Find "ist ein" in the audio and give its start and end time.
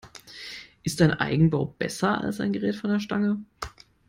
0.81-1.11